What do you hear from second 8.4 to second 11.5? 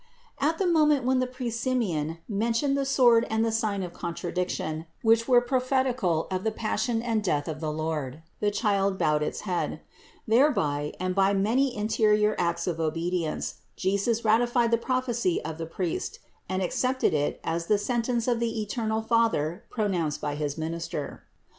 Child bowed its head. Thereby, and by